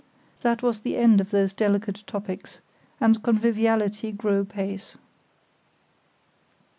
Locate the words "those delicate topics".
1.29-2.57